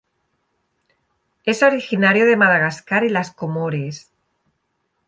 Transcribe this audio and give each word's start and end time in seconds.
Es 1.43 1.61
originario 1.61 2.25
de 2.25 2.35
Madagascar 2.35 3.03
y 3.03 3.09
las 3.09 3.31
Comores. 3.31 4.11